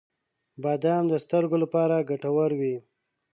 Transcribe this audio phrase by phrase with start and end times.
[0.63, 2.75] •بادام د سترګو لپاره ګټور وي.